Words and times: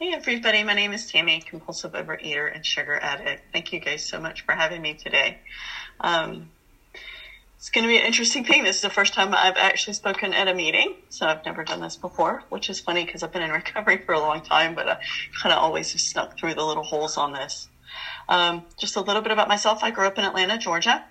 Hey 0.00 0.12
everybody, 0.12 0.62
my 0.62 0.74
name 0.74 0.92
is 0.92 1.06
Tammy, 1.06 1.40
compulsive 1.40 1.90
overeater 1.90 2.54
and 2.54 2.64
sugar 2.64 2.94
addict. 3.02 3.42
Thank 3.52 3.72
you 3.72 3.80
guys 3.80 4.06
so 4.06 4.20
much 4.20 4.44
for 4.44 4.54
having 4.54 4.80
me 4.80 4.94
today. 4.94 5.38
Um, 5.98 6.50
it's 7.56 7.70
going 7.70 7.82
to 7.82 7.88
be 7.88 7.98
an 7.98 8.06
interesting 8.06 8.44
thing. 8.44 8.62
This 8.62 8.76
is 8.76 8.82
the 8.82 8.90
first 8.90 9.12
time 9.12 9.34
I've 9.34 9.56
actually 9.56 9.94
spoken 9.94 10.34
at 10.34 10.46
a 10.46 10.54
meeting, 10.54 10.94
so 11.08 11.26
I've 11.26 11.44
never 11.44 11.64
done 11.64 11.80
this 11.80 11.96
before, 11.96 12.44
which 12.48 12.70
is 12.70 12.78
funny 12.78 13.04
because 13.06 13.24
I've 13.24 13.32
been 13.32 13.42
in 13.42 13.50
recovery 13.64 14.00
for 14.06 14.14
a 14.14 14.20
long 14.20 14.40
time, 14.40 14.76
but 14.76 14.88
I 14.88 14.98
kind 15.42 15.52
of 15.52 15.58
always 15.58 15.90
have 15.90 16.00
snuck 16.00 16.38
through 16.38 16.54
the 16.54 16.64
little 16.64 16.84
holes 16.84 17.16
on 17.16 17.32
this. 17.32 17.66
Um, 18.28 18.66
just 18.78 18.94
a 18.94 19.00
little 19.00 19.22
bit 19.22 19.32
about 19.32 19.48
myself. 19.48 19.82
I 19.82 19.90
grew 19.90 20.06
up 20.06 20.16
in 20.16 20.22
Atlanta, 20.22 20.58
Georgia. 20.58 21.02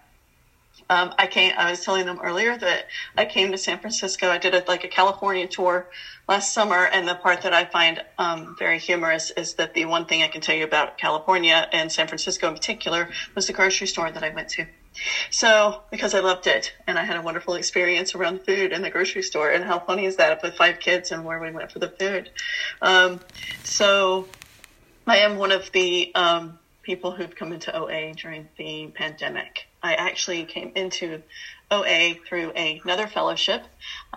Um, 0.90 1.14
I 1.18 1.28
came. 1.28 1.54
I 1.58 1.70
was 1.70 1.82
telling 1.82 2.06
them 2.06 2.20
earlier 2.24 2.58
that 2.58 2.86
I 3.18 3.26
came 3.26 3.52
to 3.52 3.58
San 3.58 3.80
Francisco. 3.80 4.30
I 4.30 4.38
did 4.38 4.54
a, 4.54 4.64
like 4.68 4.84
a 4.84 4.90
California 4.90 5.48
tour 5.48 5.88
last 6.28 6.54
summer, 6.54 6.86
and 6.86 7.08
the 7.08 7.16
part 7.16 7.42
that 7.42 7.54
I 7.54 7.66
find 7.66 8.02
um, 8.18 8.56
very 8.60 8.80
humorous 8.80 9.32
is 9.38 9.56
that 9.56 9.74
the 9.74 9.86
one 9.86 10.06
thing 10.06 10.24
I 10.24 10.28
can 10.28 10.42
tell 10.42 10.56
you 10.56 10.64
about 10.64 10.98
California 10.98 11.68
and 11.72 11.92
San 11.92 12.08
Francisco 12.08 12.48
in 12.48 12.56
particular 12.56 13.10
was 13.36 13.48
the 13.48 13.54
grocery 13.54 13.88
store 13.88 14.12
that 14.12 14.24
I 14.24 14.30
went 14.30 14.50
to. 14.50 14.68
So, 15.32 15.76
because 15.92 16.14
I 16.14 16.20
loved 16.20 16.48
it 16.48 16.74
and 16.88 16.98
I 16.98 17.04
had 17.04 17.18
a 17.18 17.22
wonderful 17.22 17.56
experience 17.56 18.16
around 18.16 18.42
food 18.46 18.74
in 18.74 18.82
the 18.82 18.90
grocery 18.90 19.24
store, 19.24 19.52
and 19.52 19.64
how 19.64 19.80
funny 19.80 20.06
is 20.06 20.18
that 20.18 20.42
with 20.42 20.56
five 20.56 20.80
kids 20.80 21.12
and 21.12 21.24
where 21.26 21.40
we 21.40 21.52
went 21.52 21.72
for 21.72 21.80
the 21.80 21.92
food? 22.00 22.30
Um, 22.82 23.22
so, 23.64 24.30
I 25.08 25.18
am 25.20 25.38
one 25.38 25.52
of 25.52 25.70
the 25.74 26.12
um, 26.16 26.60
people 26.84 27.12
who've 27.12 27.36
come 27.36 27.54
into 27.54 27.76
OA 27.76 28.14
during 28.14 28.50
the 28.58 28.92
pandemic. 28.96 29.67
I 29.82 29.94
actually 29.94 30.46
came 30.46 30.72
into 30.76 31.22
OA 31.70 32.16
through 32.28 32.52
a, 32.56 32.82
another 32.84 33.08
fellowship, 33.08 33.66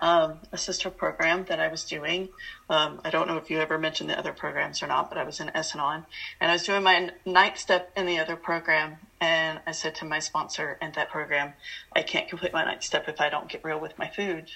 um, 0.01 0.39
a 0.51 0.57
sister 0.57 0.89
program 0.89 1.45
that 1.45 1.59
I 1.59 1.67
was 1.67 1.83
doing. 1.83 2.29
Um, 2.69 3.01
I 3.03 3.09
don't 3.09 3.27
know 3.27 3.37
if 3.37 3.49
you 3.49 3.59
ever 3.59 3.77
mentioned 3.77 4.09
the 4.09 4.17
other 4.17 4.31
programs 4.31 4.81
or 4.81 4.87
not, 4.87 5.09
but 5.09 5.17
I 5.17 5.23
was 5.23 5.39
in 5.39 5.51
S-Anon, 5.53 6.05
I 6.39 6.51
was 6.51 6.63
doing 6.63 6.83
my 6.83 7.09
ninth 7.25 7.57
step 7.57 7.91
in 7.95 8.05
the 8.05 8.19
other 8.19 8.35
program. 8.35 8.97
And 9.19 9.59
I 9.67 9.71
said 9.71 9.95
to 9.95 10.05
my 10.05 10.19
sponsor 10.19 10.77
in 10.81 10.91
that 10.93 11.09
program, 11.09 11.53
I 11.95 12.01
can't 12.01 12.27
complete 12.27 12.53
my 12.53 12.63
ninth 12.63 12.83
step 12.83 13.07
if 13.07 13.21
I 13.21 13.29
don't 13.29 13.49
get 13.49 13.63
real 13.63 13.79
with 13.79 13.97
my 13.97 14.07
food. 14.07 14.49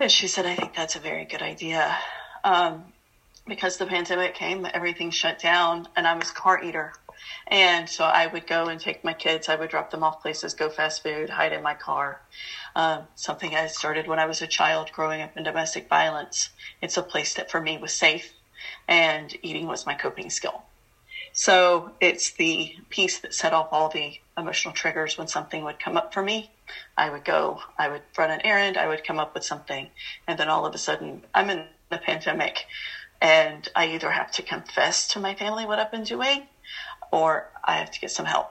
And 0.00 0.10
she 0.10 0.26
said, 0.26 0.46
I 0.46 0.54
think 0.54 0.74
that's 0.74 0.96
a 0.96 1.00
very 1.00 1.24
good 1.24 1.42
idea. 1.42 1.96
Um, 2.44 2.92
because 3.46 3.76
the 3.78 3.86
pandemic 3.86 4.34
came, 4.34 4.66
everything 4.72 5.10
shut 5.10 5.38
down, 5.38 5.88
and 5.96 6.06
I 6.06 6.14
was 6.14 6.30
a 6.30 6.34
car 6.34 6.62
eater. 6.62 6.92
And 7.48 7.88
so 7.88 8.04
I 8.04 8.26
would 8.26 8.46
go 8.46 8.66
and 8.66 8.80
take 8.80 9.04
my 9.04 9.14
kids. 9.14 9.48
I 9.48 9.56
would 9.56 9.70
drop 9.70 9.90
them 9.90 10.02
off 10.04 10.20
places, 10.20 10.54
go 10.54 10.68
fast 10.70 11.02
food, 11.02 11.30
hide 11.30 11.52
in 11.52 11.62
my 11.62 11.74
car. 11.74 12.20
Um, 12.76 13.08
something 13.14 13.54
I 13.54 13.66
started 13.66 14.06
when 14.06 14.18
I 14.18 14.26
was 14.26 14.42
a 14.42 14.46
child 14.46 14.90
growing 14.92 15.22
up 15.22 15.30
in 15.36 15.44
domestic 15.44 15.88
violence. 15.88 16.50
It's 16.82 16.96
a 16.96 17.02
place 17.02 17.34
that 17.34 17.50
for 17.50 17.60
me 17.60 17.78
was 17.78 17.92
safe 17.94 18.32
and 18.88 19.32
eating 19.42 19.66
was 19.66 19.86
my 19.86 19.94
coping 19.94 20.30
skill. 20.30 20.64
So 21.32 21.90
it's 22.00 22.32
the 22.38 22.72
piece 22.90 23.20
that 23.20 23.34
set 23.34 23.52
off 23.52 23.68
all 23.72 23.88
the 23.88 24.14
emotional 24.38 24.74
triggers 24.74 25.16
when 25.18 25.28
something 25.28 25.64
would 25.64 25.78
come 25.78 25.96
up 25.96 26.12
for 26.12 26.22
me. 26.22 26.50
I 26.96 27.10
would 27.10 27.24
go, 27.24 27.60
I 27.78 27.88
would 27.88 28.02
run 28.16 28.30
an 28.30 28.40
errand, 28.44 28.76
I 28.76 28.88
would 28.88 29.04
come 29.04 29.18
up 29.18 29.30
with 29.34 29.44
something, 29.44 29.88
and 30.26 30.38
then 30.38 30.48
all 30.48 30.66
of 30.66 30.74
a 30.74 30.78
sudden 30.78 31.22
I'm 31.34 31.50
in 31.50 31.68
the 31.90 31.98
pandemic 31.98 32.66
and 33.20 33.68
I 33.74 33.86
either 33.88 34.10
have 34.10 34.30
to 34.32 34.42
confess 34.42 35.06
to 35.08 35.20
my 35.20 35.34
family 35.34 35.66
what 35.66 35.78
I've 35.78 35.90
been 35.90 36.04
doing 36.04 36.44
or 37.10 37.48
I 37.64 37.76
have 37.76 37.90
to 37.90 38.00
get 38.00 38.10
some 38.10 38.26
help. 38.26 38.50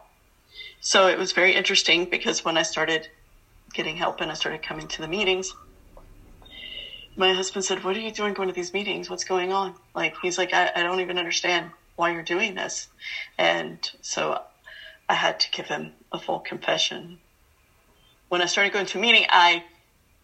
So 0.80 1.08
it 1.08 1.18
was 1.18 1.32
very 1.32 1.56
interesting 1.56 2.06
because 2.06 2.46
when 2.46 2.58
I 2.58 2.64
started 2.64 3.08
getting 3.74 3.98
help 3.98 4.22
and 4.22 4.32
I 4.32 4.36
started 4.36 4.62
coming 4.62 4.88
to 4.88 5.02
the 5.02 5.08
meetings, 5.08 5.54
my 7.16 7.34
husband 7.34 7.66
said, 7.66 7.84
What 7.84 7.98
are 7.98 8.00
you 8.00 8.12
doing 8.12 8.34
going 8.34 8.48
to 8.48 8.54
these 8.54 8.74
meetings? 8.74 9.10
What's 9.10 9.24
going 9.24 9.52
on? 9.52 9.76
Like, 9.96 10.16
he's 10.22 10.38
like, 10.38 10.54
I, 10.54 10.72
I 10.76 10.84
don't 10.84 11.00
even 11.00 11.18
understand 11.18 11.72
why 11.96 12.12
you're 12.12 12.24
doing 12.24 12.54
this. 12.54 12.88
And 13.38 13.80
so 14.02 14.40
I 15.10 15.16
had 15.16 15.40
to 15.42 15.52
give 15.52 15.66
him 15.66 15.94
a 16.12 16.20
full 16.20 16.40
confession. 16.40 17.20
When 18.30 18.42
I 18.42 18.46
started 18.46 18.72
going 18.72 18.86
to 18.88 19.00
a 19.00 19.02
meeting, 19.02 19.26
I 19.30 19.64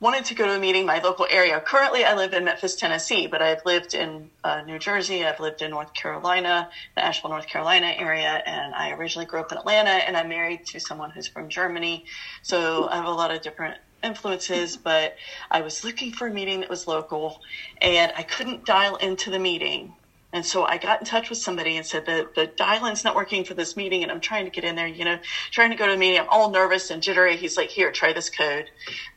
wanted 0.03 0.25
to 0.25 0.35
go 0.35 0.45
to 0.45 0.53
a 0.53 0.59
meeting 0.59 0.81
in 0.81 0.85
my 0.85 0.99
local 0.99 1.25
area. 1.29 1.61
Currently, 1.61 2.03
I 2.03 2.13
live 2.13 2.33
in 2.33 2.43
Memphis, 2.43 2.75
Tennessee, 2.75 3.25
but 3.25 3.41
I've 3.41 3.65
lived 3.65 3.93
in 3.93 4.29
uh, 4.43 4.61
New 4.63 4.77
Jersey. 4.77 5.23
I've 5.23 5.39
lived 5.39 5.61
in 5.61 5.71
North 5.71 5.93
Carolina, 5.93 6.69
the 6.95 7.05
Asheville, 7.05 7.29
North 7.29 7.47
Carolina 7.47 7.93
area, 7.97 8.43
and 8.45 8.75
I 8.75 8.91
originally 8.91 9.25
grew 9.25 9.39
up 9.39 9.53
in 9.53 9.57
Atlanta. 9.57 9.91
And 9.91 10.17
I'm 10.17 10.27
married 10.27 10.65
to 10.65 10.79
someone 10.81 11.09
who's 11.11 11.29
from 11.29 11.47
Germany, 11.47 12.03
so 12.41 12.89
I 12.89 12.97
have 12.97 13.05
a 13.05 13.11
lot 13.11 13.33
of 13.33 13.41
different 13.41 13.77
influences. 14.03 14.75
But 14.75 15.15
I 15.49 15.61
was 15.61 15.85
looking 15.85 16.11
for 16.11 16.27
a 16.27 16.31
meeting 16.33 16.59
that 16.59 16.69
was 16.69 16.85
local, 16.85 17.39
and 17.79 18.11
I 18.17 18.23
couldn't 18.23 18.65
dial 18.65 18.97
into 18.97 19.31
the 19.31 19.39
meeting 19.39 19.93
and 20.33 20.43
so 20.43 20.65
I 20.65 20.79
got 20.79 20.99
in 20.99 21.05
touch 21.05 21.29
with 21.29 21.37
somebody 21.37 21.77
and 21.77 21.85
said 21.85 22.07
that 22.07 22.33
the 22.33 22.47
dial-in's 22.47 23.03
not 23.03 23.15
working 23.15 23.45
for 23.45 23.53
this 23.53 23.77
meeting 23.77 24.01
and 24.01 24.11
I'm 24.11 24.19
trying 24.19 24.45
to 24.45 24.51
get 24.51 24.63
in 24.63 24.75
there, 24.75 24.87
you 24.87 25.05
know, 25.05 25.19
trying 25.51 25.69
to 25.69 25.75
go 25.75 25.85
to 25.85 25.93
a 25.93 25.97
meeting. 25.97 26.19
I'm 26.19 26.27
all 26.27 26.49
nervous 26.49 26.89
and 26.89 27.03
jittery. 27.03 27.37
He's 27.37 27.55
like, 27.55 27.69
here, 27.69 27.91
try 27.91 28.13
this 28.13 28.31
code. 28.31 28.65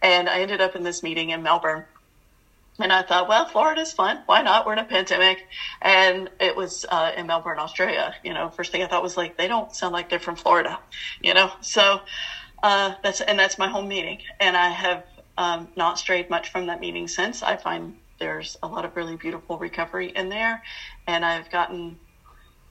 And 0.03 0.29
I 0.29 0.41
ended 0.41 0.61
up 0.61 0.77
in 0.77 0.83
this 0.83 1.03
meeting 1.03 1.31
in 1.31 1.43
Melbourne. 1.43 1.85
And 2.79 2.93
I 2.93 3.01
thought, 3.01 3.29
well, 3.29 3.47
Florida's 3.47 3.95
fun. 3.95 4.23
Why 4.27 4.43
not? 4.43 4.67
We're 4.67 4.75
in 4.75 4.79
a 4.79 4.85
pandemic. 4.85 5.39
And 5.81 6.29
it 6.39 6.55
was 6.55 6.85
uh, 6.91 7.13
in 7.17 7.27
Melbourne, 7.27 7.59
Australia. 7.59 8.15
You 8.23 8.35
know, 8.35 8.51
first 8.51 8.71
thing 8.71 8.83
I 8.83 8.87
thought 8.87 9.03
was 9.03 9.17
like, 9.17 9.39
they 9.39 9.49
don't 9.49 9.75
sound 9.75 9.95
like 9.95 10.11
they're 10.11 10.19
from 10.19 10.37
Florida, 10.37 10.79
you 11.23 11.33
know? 11.33 11.51
So 11.63 12.01
uh, 12.63 12.93
that's, 13.03 13.23
and 13.23 13.39
that's 13.39 13.57
my 13.57 13.69
home 13.69 13.89
meeting. 13.89 14.19
And 14.39 14.55
I 14.55 14.69
have 14.69 15.05
um, 15.39 15.69
not 15.77 15.99
strayed 15.99 16.29
much 16.29 16.51
from 16.51 16.67
that 16.67 16.81
meeting 16.81 17.09
since. 17.09 17.43
I 17.43 17.57
find 17.57 17.97
there's 18.19 18.57
a 18.63 18.67
lot 18.67 18.85
of 18.85 18.97
really 18.97 19.17
beautiful 19.17 19.59
recovery 19.59 20.13
in 20.15 20.29
there 20.29 20.63
and 21.07 21.25
I've 21.25 21.51
gotten 21.51 21.99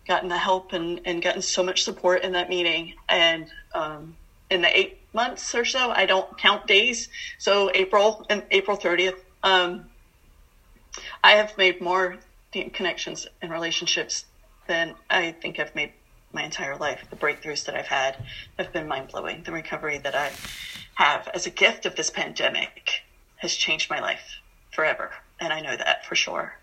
gotten 0.07 0.29
the 0.29 0.38
help 0.38 0.73
and, 0.73 1.01
and 1.06 1.22
gotten 1.22 1.41
so 1.41 1.63
much 1.63 1.84
support 1.84 2.23
in 2.23 2.34
that 2.34 2.47
meeting. 2.47 2.94
And 3.09 3.47
um, 3.73 4.16
in 4.50 4.62
the 4.62 4.78
eight 4.78 5.00
months 5.13 5.56
or 5.56 5.66
so, 5.66 5.91
I 5.91 6.06
don't 6.06 6.38
count 6.38 6.68
days. 6.68 7.09
So 7.40 7.72
April 7.74 8.25
and 8.29 8.44
April 8.51 8.78
30th, 8.78 9.18
um, 9.44 9.90
I 11.24 11.31
have 11.31 11.57
made 11.57 11.81
more 11.81 12.18
connections 12.51 13.28
and 13.41 13.51
relationships 13.51 14.25
than 14.68 14.95
I 15.09 15.31
think 15.31 15.59
I've 15.59 15.74
made 15.75 15.91
my 16.31 16.44
entire 16.44 16.75
life. 16.78 17.06
The 17.09 17.16
breakthroughs 17.16 17.66
that 17.66 17.75
I've 17.75 17.88
had 17.88 18.24
have 18.57 18.72
been 18.72 18.88
mind 18.88 19.09
blowing. 19.09 19.44
The 19.44 19.51
recovery 19.51 19.97
that 20.00 20.16
I 20.16 20.31
have 20.95 21.28
as 21.34 21.45
a 21.45 21.50
gift 21.50 21.85
of 21.85 21.95
this 21.95 22.09
pandemic 22.09 23.01
has 23.38 23.56
changed 23.56 23.90
my 23.90 24.00
life 24.00 24.40
forever. 24.72 25.12
And 25.40 25.51
I 25.51 25.62
know 25.62 25.75
that 25.75 26.06
for 26.06 26.16
sure. 26.16 26.57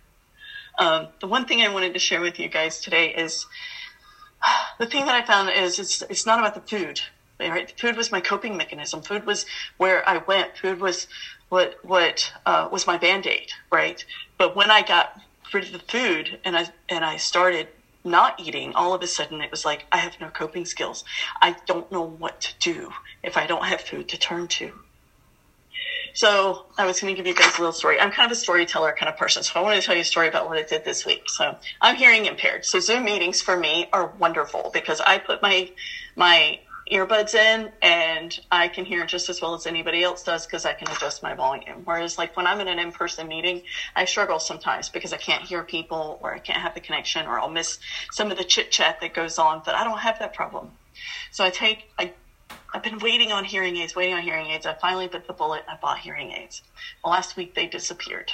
Um, 0.79 1.09
the 1.21 1.27
one 1.27 1.45
thing 1.45 1.63
I 1.63 1.69
wanted 1.69 1.95
to 1.95 2.01
share 2.01 2.21
with 2.21 2.39
you 2.39 2.49
guys 2.49 2.81
today 2.81 3.09
is 3.15 3.47
the 4.79 4.87
thing 4.87 5.07
that 5.07 5.15
I 5.15 5.23
found 5.23 5.51
is 5.51 5.79
it's 5.79 6.03
it's 6.11 6.27
not 6.27 6.39
about 6.39 6.55
the 6.55 6.63
food. 6.63 7.01
Right? 7.41 7.69
The 7.69 7.75
Food 7.81 7.97
was 7.97 8.13
my 8.13 8.21
coping 8.21 8.57
mechanism. 8.57 9.03
Food 9.03 9.27
was 9.27 9.45
where 9.79 10.09
I 10.09 10.19
went. 10.19 10.57
Food 10.57 10.81
was 10.81 11.07
what 11.49 11.75
what 11.83 12.33
uh, 12.47 12.69
was 12.71 12.87
my 12.87 12.97
band 12.99 13.27
aid, 13.27 13.49
right? 13.73 14.05
But 14.39 14.55
when 14.55 14.71
I 14.71 14.83
got 14.83 15.09
rid 15.53 15.65
of 15.67 15.73
the 15.73 15.81
food 15.89 16.39
and 16.45 16.57
I 16.57 16.67
and 16.89 17.05
I 17.05 17.17
started 17.17 17.69
not 18.05 18.35
eating, 18.39 18.73
all 18.75 18.95
of 18.95 19.03
a 19.03 19.09
sudden 19.09 19.41
it 19.43 19.51
was 19.51 19.65
like 19.65 19.87
I 19.93 19.99
have 19.99 20.15
no 20.21 20.31
coping 20.31 20.65
skills. 20.67 21.05
I 21.43 21.57
don't 21.67 21.91
know 21.93 22.03
what 22.03 22.41
to 22.41 22.55
do 22.61 22.91
if 23.23 23.37
I 23.37 23.47
don't 23.47 23.67
have 23.67 23.81
food 23.83 24.09
to 24.09 24.19
turn 24.19 24.49
to. 24.49 24.73
So 26.15 26.59
I 26.79 26.87
was 26.87 27.01
going 27.01 27.15
to 27.15 27.17
give 27.17 27.27
you 27.27 27.35
guys 27.35 27.57
a 27.57 27.61
little 27.61 27.73
story. 27.73 28.01
I'm 28.01 28.11
kind 28.11 28.27
of 28.31 28.33
a 28.33 28.41
storyteller 28.41 28.93
kind 28.99 29.09
of 29.09 29.17
person. 29.17 29.43
So 29.43 29.53
I 29.57 29.61
wanted 29.61 29.81
to 29.81 29.87
tell 29.87 29.95
you 29.95 30.03
a 30.03 30.05
story 30.05 30.29
about 30.29 30.47
what 30.47 30.59
I 30.59 30.63
did 30.63 30.85
this 30.85 31.05
week. 31.07 31.23
So 31.29 31.57
I'm 31.81 31.97
hearing 31.97 32.27
impaired. 32.27 32.65
So 32.65 32.81
Zoom 32.81 33.05
meetings 33.05 33.41
for 33.41 33.57
me 33.57 33.87
are 33.93 34.07
wonderful 34.07 34.71
because 34.73 35.01
I 35.01 35.19
put 35.19 35.43
my, 35.43 35.69
my 36.17 36.59
earbuds 36.91 37.35
in 37.35 37.71
and 37.81 38.37
I 38.51 38.69
can 38.69 38.85
hear 38.85 39.07
just 39.07 39.29
as 39.29 39.41
well 39.41 39.55
as 39.55 39.67
anybody 39.67 40.03
else 40.03 40.23
does 40.23 40.47
because 40.47 40.65
I 40.65 40.75
can 40.75 40.91
adjust 40.91 41.23
my 41.23 41.35
volume. 41.35 41.83
Whereas 41.85 42.19
like 42.19 42.37
when 42.37 42.47
I'm 42.47 42.61
in 42.61 42.69
an 42.69 42.79
in-person 42.79 43.29
meeting, 43.29 43.63
I 43.97 44.05
struggle 44.05 44.39
sometimes 44.41 44.91
because 44.91 45.13
I 45.13 45.17
can't 45.17 45.43
hear 45.45 45.63
people 45.63 46.19
or 46.21 46.35
I 46.35 46.39
can't 46.39 46.61
have 46.61 46.75
the 46.75 46.81
connection 46.81 47.27
or 47.27 47.39
I'll 47.39 47.49
miss 47.49 47.79
some 48.11 48.31
of 48.31 48.37
the 48.37 48.45
chit 48.45 48.71
chat 48.71 48.97
that 49.01 49.15
goes 49.15 49.39
on, 49.39 49.63
but 49.65 49.75
I 49.75 49.85
don't 49.85 50.01
have 50.01 50.19
that 50.19 50.35
problem. 50.35 50.75
So 51.31 51.45
I 51.45 51.51
take, 51.51 51.85
I 51.99 52.13
I've 52.75 52.83
been 52.83 52.99
waiting 52.99 53.33
on 53.33 53.45
hearing 53.45 53.77
aids, 53.77 53.95
waiting 53.95 54.15
on 54.15 54.23
hearing 54.23 54.47
aids. 54.47 54.65
I 54.65 54.75
finally 54.75 55.07
bit 55.07 55.27
the 55.27 55.33
bullet. 55.33 55.65
I 55.69 55.77
bought 55.77 55.99
hearing 55.99 56.33
aids. 56.33 56.63
Well, 57.05 57.13
last 57.13 57.37
week 57.37 57.55
they 57.55 57.67
disappeared. 57.67 58.33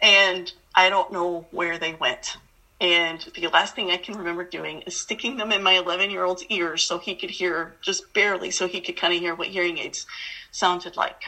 And 0.00 0.52
I 0.74 0.88
don't 0.88 1.12
know 1.12 1.46
where 1.50 1.78
they 1.78 1.94
went. 1.94 2.36
And 2.80 3.20
the 3.36 3.46
last 3.48 3.74
thing 3.76 3.90
I 3.90 3.96
can 3.96 4.16
remember 4.16 4.42
doing 4.42 4.82
is 4.82 4.96
sticking 4.96 5.36
them 5.36 5.52
in 5.52 5.62
my 5.62 5.74
11 5.74 6.10
year 6.10 6.24
old's 6.24 6.44
ears 6.48 6.82
so 6.82 6.98
he 6.98 7.14
could 7.14 7.30
hear 7.30 7.76
just 7.80 8.12
barely, 8.12 8.50
so 8.50 8.66
he 8.66 8.80
could 8.80 8.96
kind 8.96 9.14
of 9.14 9.20
hear 9.20 9.34
what 9.34 9.48
hearing 9.48 9.78
aids 9.78 10.06
sounded 10.50 10.96
like. 10.96 11.22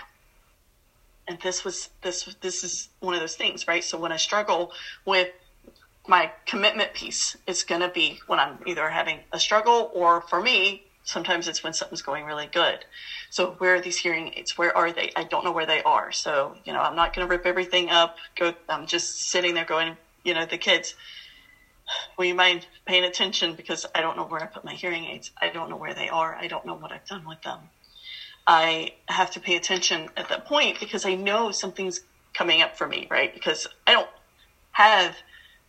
And 1.29 1.39
this 1.41 1.65
was 1.65 1.89
this 2.03 2.35
this 2.41 2.65
is 2.65 2.89
one 3.01 3.15
of 3.15 3.21
those 3.21 3.37
things, 3.37 3.67
right? 3.67 3.85
So 3.85 3.99
when 3.99 4.13
I 4.13 4.17
struggle 4.17 4.73
with 5.05 5.29
my 6.07 6.31
commitment 6.45 6.93
piece, 6.93 7.37
it's 7.47 7.63
going 7.63 7.81
to 7.81 7.89
be 7.89 8.21
when 8.27 8.39
I'm 8.39 8.59
either 8.67 8.89
having 8.89 9.21
a 9.33 9.39
struggle 9.39 9.91
or 9.95 10.21
for 10.23 10.43
me, 10.43 10.83
sometimes 11.05 11.49
it's 11.49 11.63
when 11.63 11.73
something's 11.73 12.03
going 12.03 12.25
really 12.25 12.47
good. 12.47 12.85
So 13.31 13.53
where 13.59 13.77
are 13.77 13.81
these 13.81 13.99
hearing 13.99 14.33
aids? 14.37 14.59
Where 14.59 14.77
are 14.77 14.93
they? 14.93 15.11
I 15.17 15.25
don't 15.25 15.45
know 15.45 15.53
where 15.53 15.67
they 15.67 15.83
are. 15.83 16.13
So, 16.13 16.57
you 16.65 16.73
know, 16.73 16.81
I'm 16.81 16.97
not 16.97 17.15
going 17.15 17.27
to 17.27 17.31
rip 17.31 17.47
everything 17.47 17.91
up. 17.91 18.17
Go, 18.37 18.53
I'm 18.69 18.87
just 18.87 19.31
sitting 19.31 19.55
there 19.55 19.65
going, 19.65 19.97
you 20.25 20.35
know, 20.35 20.47
the 20.47 20.59
kids, 20.59 20.95
will 22.19 22.25
you 22.25 22.35
mind 22.35 22.67
paying 22.87 23.05
attention 23.05 23.55
because 23.55 23.87
I 23.95 24.01
don't 24.01 24.17
know 24.17 24.25
where 24.25 24.43
I 24.43 24.47
put 24.47 24.65
my 24.65 24.75
hearing 24.75 25.05
aids. 25.05 25.31
I 25.41 25.51
don't 25.51 25.71
know 25.71 25.77
where 25.77 25.95
they 25.95 26.09
are. 26.09 26.35
I 26.35 26.49
don't 26.49 26.65
know 26.65 26.75
what 26.75 26.93
I've 26.93 27.07
done 27.07 27.27
with 27.27 27.43
them. 27.43 27.71
I 28.47 28.91
have 29.09 29.31
to 29.33 29.41
pay 29.41 29.57
attention 29.57 30.09
at 30.17 30.29
that 30.29 30.47
point 30.47 30.81
because 30.81 31.05
I 31.05 31.15
know 31.15 31.51
something's 31.51 32.01
coming 32.35 32.63
up 32.63 32.77
for 32.77 32.87
me, 32.87 33.07
right? 33.11 33.33
Because 33.33 33.67
I 33.87 33.93
don't 33.93 34.09
have 34.73 35.17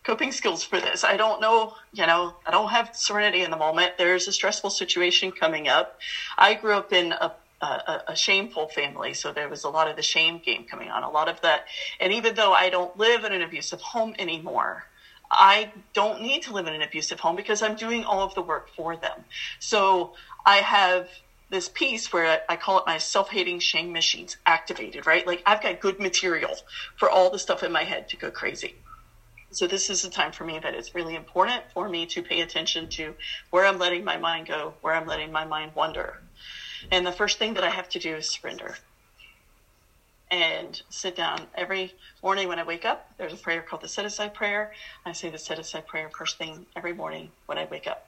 coping 0.06 0.30
skills 0.30 0.62
for 0.62 0.80
this. 0.80 1.02
I 1.02 1.16
don't 1.16 1.40
know, 1.40 1.72
you 1.92 2.06
know, 2.06 2.32
I 2.46 2.52
don't 2.52 2.70
have 2.70 2.90
serenity 2.94 3.42
in 3.42 3.50
the 3.50 3.56
moment. 3.56 3.92
There's 3.98 4.28
a 4.28 4.32
stressful 4.32 4.70
situation 4.70 5.32
coming 5.32 5.66
up. 5.66 5.88
I 6.38 6.54
grew 6.54 6.74
up 6.74 6.92
in 6.92 7.12
a 7.12 7.32
a, 7.62 8.02
a, 8.08 8.14
shameful 8.14 8.68
family. 8.68 9.14
So 9.14 9.32
there 9.32 9.48
was 9.48 9.64
a 9.64 9.70
lot 9.70 9.88
of 9.88 9.96
the 9.96 10.02
shame 10.02 10.40
game 10.44 10.64
coming 10.70 10.90
on, 10.90 11.02
a 11.02 11.08
lot 11.08 11.26
of 11.26 11.40
that. 11.40 11.62
And 11.98 12.12
even 12.12 12.34
though 12.34 12.52
I 12.52 12.68
don't 12.68 12.94
live 12.96 13.24
in 13.24 13.32
an 13.32 13.40
abusive 13.40 13.80
home 13.80 14.14
anymore, 14.18 14.84
I 15.30 15.72
don't 15.94 16.20
need 16.20 16.42
to 16.42 16.52
live 16.52 16.66
in 16.66 16.74
an 16.74 16.82
abusive 16.82 17.18
home 17.18 17.34
because 17.34 17.62
I'm 17.62 17.74
doing 17.74 18.04
all 18.04 18.22
of 18.22 18.34
the 18.34 18.42
work 18.42 18.68
for 18.76 18.96
them. 18.96 19.24
So 19.58 20.12
I 20.44 20.58
have 20.58 21.08
this 21.48 21.68
piece 21.68 22.12
where 22.12 22.40
I 22.48 22.56
call 22.56 22.78
it 22.78 22.84
my 22.86 22.98
self 22.98 23.30
hating 23.30 23.60
shame 23.60 23.90
machines 23.90 24.36
activated, 24.44 25.06
right? 25.06 25.26
Like 25.26 25.42
I've 25.46 25.62
got 25.62 25.80
good 25.80 25.98
material 25.98 26.56
for 26.96 27.08
all 27.08 27.30
the 27.30 27.38
stuff 27.38 27.62
in 27.62 27.72
my 27.72 27.84
head 27.84 28.08
to 28.10 28.16
go 28.18 28.30
crazy. 28.30 28.76
So 29.56 29.66
this 29.66 29.88
is 29.88 30.04
a 30.04 30.10
time 30.10 30.32
for 30.32 30.44
me 30.44 30.58
that 30.58 30.74
it's 30.74 30.94
really 30.94 31.14
important 31.14 31.64
for 31.72 31.88
me 31.88 32.04
to 32.08 32.22
pay 32.22 32.42
attention 32.42 32.88
to 32.90 33.16
where 33.48 33.64
I'm 33.64 33.78
letting 33.78 34.04
my 34.04 34.18
mind 34.18 34.48
go, 34.48 34.76
where 34.82 34.92
I'm 34.94 35.06
letting 35.06 35.32
my 35.32 35.46
mind 35.46 35.72
wander. 35.74 36.20
And 36.90 37.06
the 37.06 37.12
first 37.12 37.38
thing 37.38 37.54
that 37.54 37.64
I 37.64 37.70
have 37.70 37.88
to 37.90 37.98
do 37.98 38.16
is 38.16 38.30
surrender 38.30 38.76
and 40.30 40.82
sit 40.90 41.16
down 41.16 41.48
every 41.56 41.94
morning 42.22 42.48
when 42.48 42.58
I 42.58 42.64
wake 42.64 42.84
up. 42.84 43.00
There's 43.18 43.32
a 43.32 43.38
prayer 43.38 43.62
called 43.62 43.80
the 43.80 43.88
set 43.88 44.04
aside 44.04 44.34
prayer. 44.34 44.68
I 45.06 45.12
say 45.12 45.30
the 45.30 45.38
set 45.38 45.58
aside 45.58 45.86
prayer 45.86 46.10
first 46.10 46.36
thing 46.36 46.66
every 46.76 46.92
morning 46.92 47.32
when 47.46 47.56
I 47.58 47.64
wake 47.64 47.86
up. 47.86 48.02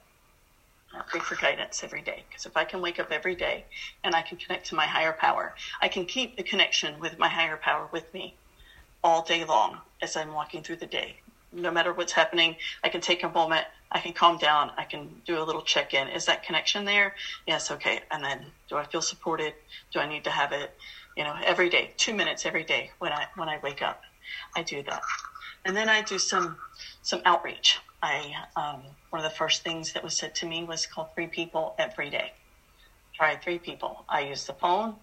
I 0.93 1.01
pray 1.07 1.21
for 1.21 1.35
guidance 1.35 1.83
every 1.83 2.03
day 2.03 2.25
because 2.29 2.45
if 2.45 2.55
I 2.55 2.65
can 2.65 2.81
wake 2.81 2.99
up 2.99 3.11
every 3.11 3.35
day 3.35 3.65
and 4.03 4.15
I 4.15 4.21
can 4.21 4.37
connect 4.37 4.67
to 4.67 4.75
my 4.75 4.85
higher 4.85 5.13
power, 5.19 5.55
I 5.81 5.87
can 5.89 6.05
keep 6.05 6.35
the 6.37 6.43
connection 6.43 6.99
with 6.99 7.17
my 7.17 7.29
higher 7.29 7.57
power 7.57 7.89
with 7.91 8.05
me 8.13 8.35
all 9.03 9.21
day 9.23 9.45
long 9.45 9.81
as 10.01 10.15
I'm 10.15 10.33
walking 10.33 10.63
through 10.63 10.77
the 10.77 10.87
day. 10.87 11.17
No 11.51 11.71
matter 11.71 11.93
what's 11.93 12.13
happening, 12.13 12.55
I 12.83 12.89
can 12.89 13.01
take 13.01 13.23
a 13.23 13.29
moment, 13.29 13.65
I 13.91 13.99
can 13.99 14.13
calm 14.13 14.37
down, 14.37 14.71
I 14.77 14.85
can 14.85 15.21
do 15.25 15.41
a 15.41 15.43
little 15.43 15.61
check 15.63 15.93
in. 15.93 16.07
Is 16.09 16.25
that 16.25 16.43
connection 16.43 16.85
there? 16.85 17.15
Yes, 17.47 17.71
okay. 17.71 18.01
And 18.11 18.23
then 18.23 18.51
do 18.69 18.77
I 18.77 18.85
feel 18.85 19.01
supported? 19.01 19.53
Do 19.93 19.99
I 19.99 20.07
need 20.07 20.25
to 20.25 20.31
have 20.31 20.51
it? 20.51 20.69
you 21.17 21.23
know, 21.25 21.35
every 21.43 21.69
day, 21.69 21.93
two 21.97 22.13
minutes 22.13 22.45
every 22.45 22.63
day 22.63 22.91
when 22.99 23.11
I 23.11 23.25
when 23.35 23.49
I 23.49 23.59
wake 23.63 23.81
up, 23.81 24.01
I 24.55 24.63
do 24.63 24.83
that, 24.83 25.01
and 25.65 25.75
then 25.75 25.89
I 25.89 26.01
do 26.01 26.17
some 26.19 26.57
some 27.03 27.21
outreach. 27.25 27.79
I 28.01 28.33
um, 28.55 28.83
one 29.09 29.23
of 29.23 29.29
the 29.29 29.35
first 29.37 29.63
things 29.63 29.93
that 29.93 30.03
was 30.03 30.17
said 30.17 30.35
to 30.35 30.47
me 30.47 30.63
was 30.63 30.85
call 30.85 31.11
three 31.15 31.27
people 31.27 31.75
every 31.79 32.09
day. 32.09 32.33
Try 33.15 33.35
three 33.37 33.59
people. 33.59 34.05
I 34.09 34.21
use 34.21 34.45
the 34.45 34.53
phone. 34.53 34.95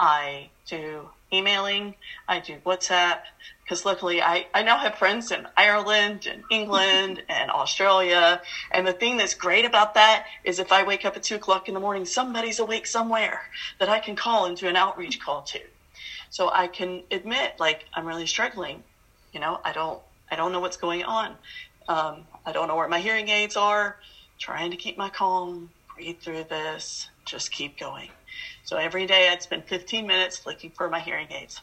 I 0.00 0.50
do 0.68 1.10
emailing. 1.32 1.96
I 2.28 2.40
do 2.40 2.60
WhatsApp 2.66 3.18
because 3.68 3.84
luckily 3.84 4.22
I, 4.22 4.46
I 4.54 4.62
now 4.62 4.78
have 4.78 4.94
friends 4.94 5.30
in 5.30 5.46
Ireland 5.54 6.26
and 6.26 6.42
England 6.50 7.22
and 7.28 7.50
Australia. 7.50 8.40
And 8.70 8.86
the 8.86 8.94
thing 8.94 9.18
that's 9.18 9.34
great 9.34 9.66
about 9.66 9.92
that 9.94 10.24
is 10.42 10.58
if 10.58 10.72
I 10.72 10.84
wake 10.84 11.04
up 11.04 11.16
at 11.16 11.22
two 11.22 11.34
o'clock 11.34 11.68
in 11.68 11.74
the 11.74 11.80
morning, 11.80 12.06
somebody's 12.06 12.60
awake 12.60 12.86
somewhere 12.86 13.42
that 13.78 13.90
I 13.90 13.98
can 13.98 14.16
call 14.16 14.46
and 14.46 14.56
do 14.56 14.68
an 14.68 14.76
outreach 14.76 15.20
call 15.20 15.42
to. 15.42 15.60
So 16.30 16.50
I 16.50 16.66
can 16.66 17.02
admit, 17.10 17.56
like, 17.58 17.84
I'm 17.92 18.06
really 18.06 18.26
struggling. 18.26 18.82
You 19.32 19.40
know, 19.40 19.60
I 19.62 19.72
don't, 19.72 20.00
I 20.30 20.36
don't 20.36 20.52
know 20.52 20.60
what's 20.60 20.78
going 20.78 21.04
on. 21.04 21.34
Um, 21.88 22.24
I 22.46 22.52
don't 22.52 22.68
know 22.68 22.76
where 22.76 22.88
my 22.88 23.00
hearing 23.00 23.28
aids 23.28 23.56
are. 23.56 23.98
Trying 24.38 24.70
to 24.70 24.78
keep 24.78 24.96
my 24.96 25.10
calm, 25.10 25.68
breathe 25.94 26.20
through 26.20 26.44
this, 26.44 27.10
just 27.26 27.50
keep 27.50 27.78
going. 27.78 28.10
So 28.64 28.78
every 28.78 29.04
day 29.04 29.28
I'd 29.28 29.42
spend 29.42 29.64
15 29.64 30.06
minutes 30.06 30.46
looking 30.46 30.70
for 30.70 30.88
my 30.88 31.00
hearing 31.00 31.28
aids. 31.30 31.60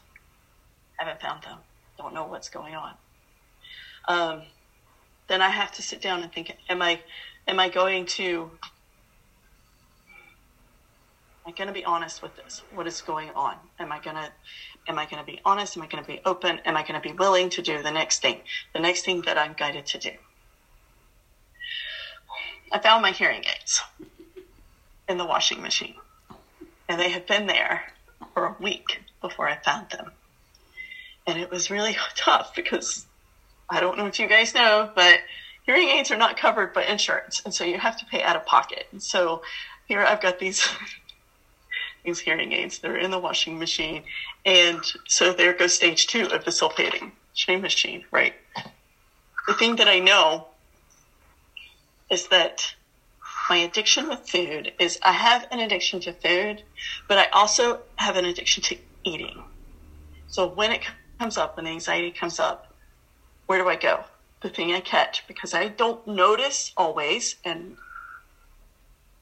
I 1.00 1.04
Haven't 1.04 1.20
found 1.20 1.42
them. 1.42 1.58
Don't 1.98 2.14
know 2.14 2.24
what's 2.24 2.48
going 2.48 2.74
on. 2.74 2.94
Um, 4.08 4.42
then 5.28 5.42
I 5.42 5.50
have 5.50 5.72
to 5.72 5.82
sit 5.82 6.00
down 6.00 6.22
and 6.22 6.32
think: 6.32 6.56
Am 6.68 6.82
I, 6.82 7.00
am 7.48 7.58
I 7.58 7.68
going 7.68 8.06
to, 8.06 8.50
am 11.44 11.46
I 11.46 11.50
going 11.52 11.68
to 11.68 11.72
be 11.72 11.84
honest 11.84 12.22
with 12.22 12.36
this? 12.36 12.62
What 12.74 12.86
is 12.86 13.00
going 13.00 13.30
on? 13.30 13.56
Am 13.78 13.92
I 13.92 13.98
going 14.00 14.16
to, 14.16 14.30
am 14.88 14.98
I 14.98 15.06
going 15.06 15.24
to 15.24 15.26
be 15.26 15.40
honest? 15.44 15.76
Am 15.76 15.82
I 15.82 15.86
going 15.86 16.02
to 16.02 16.08
be 16.08 16.20
open? 16.24 16.60
Am 16.64 16.76
I 16.76 16.82
going 16.82 17.00
to 17.00 17.08
be 17.08 17.14
willing 17.14 17.50
to 17.50 17.62
do 17.62 17.82
the 17.82 17.90
next 17.90 18.22
thing? 18.22 18.40
The 18.74 18.80
next 18.80 19.04
thing 19.04 19.22
that 19.22 19.38
I'm 19.38 19.54
guided 19.54 19.86
to 19.86 19.98
do. 19.98 20.10
I 22.72 22.78
found 22.78 23.02
my 23.02 23.12
hearing 23.12 23.44
aids 23.44 23.80
in 25.08 25.18
the 25.18 25.24
washing 25.24 25.62
machine 25.62 25.94
and 26.88 27.00
they 27.00 27.10
had 27.10 27.26
been 27.26 27.46
there 27.46 27.82
for 28.34 28.46
a 28.46 28.56
week 28.60 29.02
before 29.20 29.48
I 29.48 29.56
found 29.56 29.90
them. 29.90 30.12
And 31.26 31.38
it 31.38 31.50
was 31.50 31.70
really 31.70 31.96
tough 32.16 32.54
because 32.54 33.06
I 33.68 33.80
don't 33.80 33.98
know 33.98 34.06
if 34.06 34.18
you 34.18 34.28
guys 34.28 34.54
know, 34.54 34.90
but 34.94 35.18
hearing 35.64 35.88
aids 35.88 36.10
are 36.10 36.16
not 36.16 36.36
covered 36.36 36.72
by 36.72 36.84
insurance, 36.84 37.42
and 37.44 37.52
so 37.52 37.64
you 37.64 37.78
have 37.78 37.96
to 37.98 38.06
pay 38.06 38.22
out 38.22 38.36
of 38.36 38.46
pocket. 38.46 38.86
And 38.92 39.02
so 39.02 39.42
here 39.86 40.02
I've 40.02 40.20
got 40.20 40.38
these 40.38 40.66
these 42.04 42.20
hearing 42.20 42.52
aids. 42.52 42.78
They're 42.78 42.96
in 42.96 43.10
the 43.10 43.18
washing 43.18 43.58
machine, 43.58 44.04
and 44.44 44.80
so 45.08 45.32
there 45.32 45.52
goes 45.52 45.74
stage 45.74 46.06
two 46.06 46.26
of 46.26 46.44
the 46.44 46.52
self-hating 46.52 47.12
shame 47.34 47.60
machine. 47.60 48.04
Right. 48.10 48.34
The 49.48 49.54
thing 49.54 49.76
that 49.76 49.88
I 49.88 49.98
know 49.98 50.48
is 52.10 52.28
that 52.28 52.74
my 53.48 53.58
addiction 53.58 54.08
with 54.08 54.28
food 54.28 54.72
is 54.78 54.98
I 55.02 55.12
have 55.12 55.46
an 55.50 55.60
addiction 55.60 56.00
to 56.00 56.12
food, 56.12 56.62
but 57.08 57.18
I 57.18 57.26
also 57.26 57.80
have 57.96 58.16
an 58.16 58.24
addiction 58.24 58.62
to 58.64 58.76
eating. 59.04 59.42
So 60.28 60.46
when 60.48 60.72
it 60.72 60.82
comes 61.18 61.36
up, 61.36 61.56
when 61.56 61.66
anxiety 61.66 62.10
comes 62.10 62.38
up, 62.38 62.72
where 63.46 63.58
do 63.58 63.68
I 63.68 63.76
go? 63.76 64.04
The 64.42 64.48
thing 64.48 64.72
I 64.72 64.80
catch 64.80 65.26
because 65.26 65.54
I 65.54 65.68
don't 65.68 66.06
notice 66.06 66.72
always. 66.76 67.36
And 67.44 67.76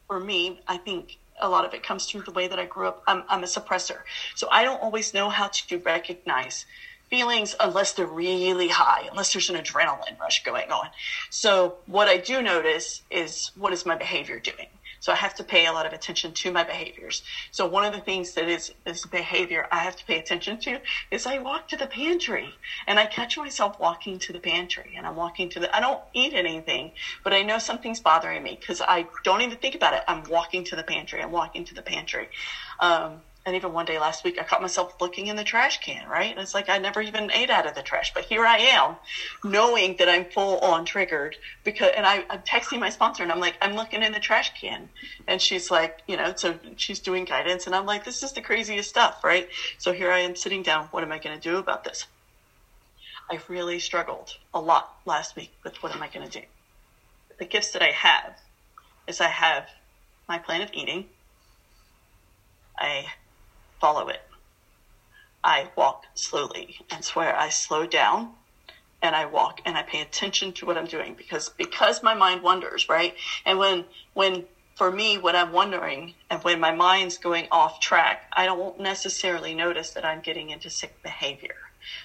for 0.07 0.19
me, 0.19 0.59
I 0.67 0.77
think 0.77 1.17
a 1.39 1.49
lot 1.49 1.65
of 1.65 1.73
it 1.73 1.83
comes 1.83 2.05
through 2.05 2.21
the 2.21 2.31
way 2.31 2.47
that 2.47 2.59
I 2.59 2.65
grew 2.65 2.87
up. 2.87 3.03
I'm, 3.07 3.23
I'm 3.29 3.43
a 3.43 3.47
suppressor. 3.47 3.99
So 4.35 4.47
I 4.51 4.63
don't 4.63 4.81
always 4.81 5.13
know 5.13 5.29
how 5.29 5.47
to 5.47 5.77
recognize 5.79 6.65
feelings 7.09 7.55
unless 7.59 7.93
they're 7.93 8.07
really 8.07 8.67
high, 8.67 9.07
unless 9.09 9.33
there's 9.33 9.49
an 9.49 9.55
adrenaline 9.55 10.19
rush 10.19 10.43
going 10.43 10.71
on. 10.71 10.87
So 11.29 11.75
what 11.85 12.07
I 12.07 12.17
do 12.17 12.41
notice 12.41 13.03
is 13.11 13.51
what 13.55 13.73
is 13.73 13.85
my 13.85 13.95
behavior 13.95 14.39
doing? 14.39 14.67
So 14.99 15.11
I 15.11 15.15
have 15.15 15.35
to 15.35 15.43
pay 15.43 15.65
a 15.65 15.73
lot 15.73 15.85
of 15.85 15.93
attention 15.93 16.33
to 16.33 16.51
my 16.51 16.63
behaviors. 16.63 17.21
So 17.51 17.65
one 17.65 17.85
of 17.85 17.93
the 17.93 18.01
things 18.01 18.33
that 18.33 18.47
is 18.47 18.71
this 18.85 19.05
behavior 19.05 19.67
I 19.71 19.83
have 19.83 19.95
to 19.97 20.05
pay 20.05 20.17
attention 20.19 20.57
to 20.59 20.79
is 21.11 21.25
I 21.25 21.37
walk 21.39 21.67
to 21.69 21.77
the 21.77 21.87
pantry 21.87 22.53
and 22.87 22.99
I 22.99 23.05
catch 23.05 23.37
myself 23.37 23.77
walking 23.79 24.19
to 24.19 24.33
the 24.33 24.39
pantry 24.39 24.93
and 24.97 25.05
I'm 25.05 25.15
walking 25.15 25.49
to 25.49 25.59
the 25.59 25.75
I 25.75 25.79
don't 25.79 26.01
eat 26.13 26.33
anything, 26.33 26.91
but 27.23 27.33
I 27.33 27.41
know 27.43 27.59
something's 27.59 27.99
bothering 27.99 28.43
me 28.43 28.57
because 28.59 28.81
I 28.81 29.07
don't 29.23 29.41
even 29.41 29.57
think 29.57 29.75
about 29.75 29.93
it. 29.93 30.03
I'm 30.07 30.23
walking 30.23 30.63
to 30.65 30.75
the 30.75 30.83
pantry. 30.83 31.21
I'm 31.21 31.31
walking 31.31 31.65
to 31.65 31.73
the 31.75 31.83
pantry. 31.83 32.29
Um, 32.79 33.23
and 33.45 33.55
even 33.55 33.73
one 33.73 33.85
day 33.85 33.99
last 33.99 34.23
week, 34.23 34.39
I 34.39 34.43
caught 34.43 34.61
myself 34.61 34.95
looking 34.99 35.27
in 35.27 35.35
the 35.35 35.43
trash 35.43 35.77
can, 35.77 36.07
right? 36.07 36.31
And 36.31 36.39
it's 36.39 36.55
like 36.55 36.67
I 36.67 36.79
never 36.79 36.99
even 37.01 37.29
ate 37.31 37.51
out 37.51 37.67
of 37.67 37.75
the 37.75 37.83
trash, 37.83 38.11
but 38.13 38.25
here 38.25 38.43
I 38.43 38.57
am, 38.57 38.97
knowing 39.43 39.95
that 39.99 40.09
I'm 40.09 40.25
full 40.25 40.57
on 40.59 40.83
triggered 40.83 41.35
because, 41.63 41.91
and 41.95 42.07
I, 42.07 42.25
I'm 42.29 42.41
texting 42.41 42.79
my 42.79 42.89
sponsor 42.89 43.21
and 43.21 43.31
I'm 43.31 43.39
like, 43.39 43.55
I'm 43.61 43.75
looking 43.75 44.01
in 44.01 44.11
the 44.11 44.19
trash 44.19 44.51
can. 44.59 44.89
And 45.27 45.39
she's 45.39 45.69
like, 45.69 45.93
you 46.07 46.17
know, 46.17 46.33
so 46.35 46.57
she's 46.75 46.99
doing 46.99 47.23
guidance. 47.23 47.67
And 47.67 47.75
I'm 47.75 47.85
like, 47.85 48.03
this 48.03 48.23
is 48.23 48.31
the 48.31 48.41
craziest 48.41 48.89
stuff, 48.89 49.23
right? 49.23 49.47
So 49.77 49.93
here 49.93 50.11
I 50.11 50.19
am 50.19 50.35
sitting 50.35 50.63
down. 50.63 50.87
What 50.89 51.03
am 51.03 51.11
I 51.11 51.19
going 51.19 51.39
to 51.39 51.49
do 51.49 51.57
about 51.57 51.83
this? 51.83 52.07
I 53.29 53.39
really 53.47 53.77
struggled 53.77 54.37
a 54.55 54.59
lot 54.59 54.87
last 55.05 55.35
week 55.35 55.51
with 55.63 55.81
what 55.83 55.93
am 55.95 56.01
I 56.01 56.07
going 56.07 56.27
to 56.27 56.39
do? 56.39 56.45
The 57.37 57.45
gifts 57.45 57.71
that 57.71 57.83
I 57.83 57.91
have 57.91 58.37
is 59.07 59.21
I 59.21 59.27
have 59.27 59.67
my 60.27 60.39
plan 60.39 60.61
of 60.61 60.69
eating. 60.73 61.05
I 62.79 63.05
follow 63.85 64.07
it. 64.07 64.21
I 65.43 65.69
walk 65.75 66.05
slowly 66.15 66.75
and 66.89 67.05
swear 67.05 67.37
I 67.37 67.49
slow 67.49 67.85
down 67.85 68.31
and 69.03 69.15
I 69.15 69.27
walk 69.27 69.61
and 69.63 69.77
I 69.77 69.83
pay 69.83 70.01
attention 70.01 70.53
to 70.53 70.65
what 70.65 70.75
I'm 70.75 70.87
doing 70.87 71.13
because 71.13 71.49
because 71.49 72.01
my 72.01 72.15
mind 72.15 72.41
wanders, 72.41 72.89
right? 72.89 73.13
And 73.45 73.59
when 73.59 73.85
when 74.15 74.45
for 74.75 74.89
me 74.89 75.19
when 75.19 75.35
I'm 75.35 75.51
wondering 75.51 76.15
and 76.31 76.43
when 76.43 76.59
my 76.59 76.71
mind's 76.71 77.19
going 77.19 77.47
off 77.51 77.79
track, 77.79 78.23
I 78.33 78.47
don't 78.47 78.79
necessarily 78.79 79.53
notice 79.53 79.91
that 79.91 80.03
I'm 80.03 80.21
getting 80.21 80.49
into 80.49 80.71
sick 80.71 80.95
behavior. 81.03 81.53